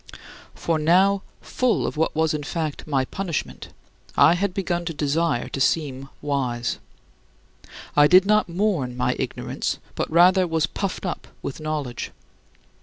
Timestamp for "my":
2.87-3.05, 8.97-9.15